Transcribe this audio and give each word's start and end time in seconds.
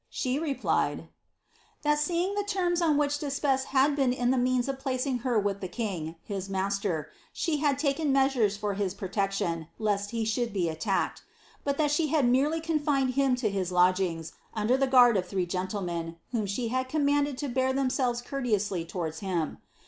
She 0.09 0.39
replied, 0.39 0.97
^ 1.01 1.07
that 1.83 1.99
seeing 1.99 2.33
the 2.33 2.41
terms 2.43 2.81
on 2.81 2.97
which 2.97 3.19
D'Espes 3.19 3.65
had 3.65 3.95
been 3.95 4.31
the 4.31 4.35
means 4.39 4.67
of 4.67 4.79
placing 4.79 5.19
her 5.19 5.37
with 5.39 5.61
the 5.61 5.67
king, 5.67 6.15
his 6.23 6.49
master, 6.49 7.11
she 7.31 7.57
had 7.57 7.77
taken 7.77 8.11
measures 8.11 8.57
Ibr 8.57 8.77
his 8.77 8.95
protection, 8.95 9.67
lest 9.77 10.09
he 10.09 10.25
should 10.25 10.53
be 10.53 10.69
attacked; 10.69 11.21
but 11.63 11.91
she 11.91 12.07
had 12.07 12.25
merely 12.27 12.59
con 12.61 12.79
fined 12.79 13.11
him 13.11 13.35
to 13.35 13.49
his 13.51 13.71
lodgings, 13.71 14.33
under 14.55 14.75
the 14.75 14.87
guard 14.87 15.17
of 15.17 15.27
three 15.27 15.45
gentlemen, 15.45 16.15
whom 16.31 16.47
ihe 16.47 16.71
had 16.71 16.89
commanded 16.89 17.37
to 17.37 17.47
bear 17.47 17.71
themselves 17.71 18.23
courteously 18.23 18.83
towards 18.85 19.19
him. 19.19 19.59